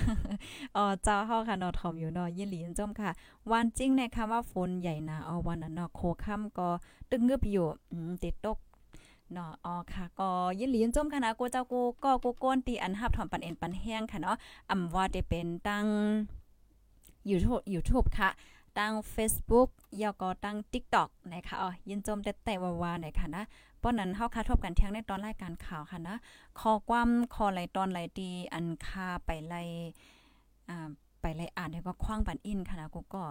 [0.76, 3.10] อ๋อเจ้าเฮาค่ะนอทอมอยู่นาะยินหลียินจมค่ะ
[3.50, 6.68] วันจริงในคำว่าฝนใหญ่นะอ๋อวันนั้นนาะโคค่ำก็
[7.10, 8.58] ตึงงึบอยู่อืมติดตก
[9.34, 14.36] เนาะอ๋อค่ะ ก็ยินหลียนจมค่ะนะกูเจ้ากูก็กูโกนตีอันหับถอมปันเอ็นปันแห้งค่ะเนาะ
[14.70, 15.86] อำว่าได้เป็นตั้ง
[17.30, 18.30] YouTube YouTube ค่ะ
[18.78, 19.68] ตั้ง Facebook
[20.02, 23.42] ยาวก็ตั้ง TikTok นะคะอ๋อยินจมแต่แต่วาๆนะคะนะ
[23.82, 26.16] ป้อนนั้นเฮาคาทบกันเที่ยงในตอนรายการข่าวค่ะนะ
[26.58, 29.54] ขอความขอไหลตอนไหลดีอันคาไปไล
[30.68, 30.88] อ่า
[31.20, 33.22] ไปไลอ่านให้ก็คว้างปันอินค่ะนะกูก็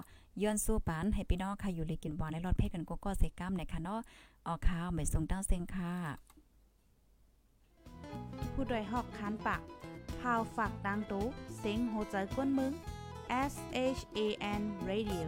[0.42, 4.00] ย้อนสู้ปานให้พี่น้องค่ะอยู่เลยกินหวานในรอดเพกันกูก็เสกล้ามนะคะเนาะ
[4.48, 5.94] ออข้าวไม่ส่งตั้งเซ็งค่ะ
[8.54, 9.62] ผู้ดยหอกคันปาก
[10.20, 11.26] พาวฝากดังตู้
[11.60, 12.74] เซ็งโหใจกวนมึง
[13.52, 13.54] S
[13.98, 14.20] H A
[14.60, 15.28] N Radio